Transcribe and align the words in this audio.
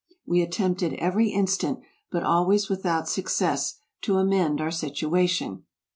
We 0.25 0.41
attempted 0.41 0.93
every 0.95 1.29
instant, 1.29 1.79
but 2.09 2.23
always 2.23 2.69
without 2.69 3.07
suc 3.07 3.29
cess, 3.29 3.81
to 4.01 4.17
amend 4.17 4.59
our 4.59 4.71
situation. 4.71 5.65